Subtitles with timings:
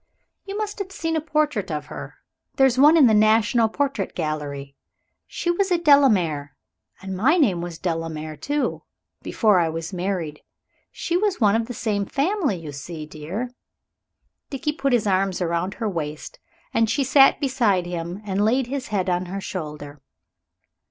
[0.45, 2.15] "You must have seen a portrait of her.
[2.55, 4.75] There's one in the National Portrait Gallery.
[5.27, 6.55] She was a Delamere,
[7.03, 8.81] and my name was Delamere, too,
[9.21, 10.41] before I was married.
[10.91, 13.51] She was one of the same family, you see, dear."
[14.49, 16.39] Dickie put his arms round her waist
[16.73, 20.01] as she sat beside him, and laid his head on her shoulder.